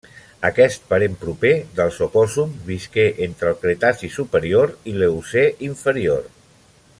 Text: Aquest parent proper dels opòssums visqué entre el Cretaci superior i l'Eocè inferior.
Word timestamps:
Aquest 0.47 0.87
parent 0.93 1.17
proper 1.25 1.51
dels 1.79 1.99
opòssums 2.05 2.65
visqué 2.69 3.05
entre 3.27 3.51
el 3.53 3.61
Cretaci 3.67 4.09
superior 4.17 4.75
i 4.93 4.95
l'Eocè 5.03 5.45
inferior. 5.71 6.27